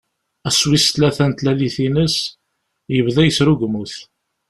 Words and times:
Ass 0.47 0.59
wis 0.69 0.85
tlata 0.93 1.25
n 1.29 1.31
tlalit-ines, 1.33 2.15
yebda 2.95 3.21
yesrugmut. 3.25 3.93